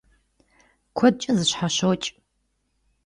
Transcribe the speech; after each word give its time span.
Kuedç'e 0.97 1.31
zeşheşoç'. 1.37 2.09